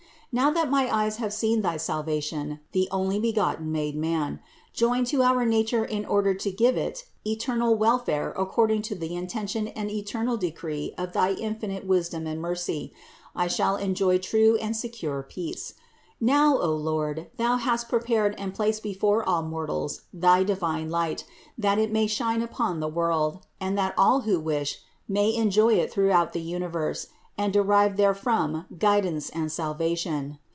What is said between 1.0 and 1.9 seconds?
have seen thy